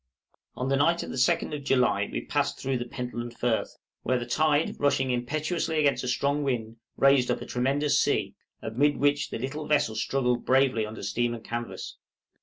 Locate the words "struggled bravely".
9.95-10.87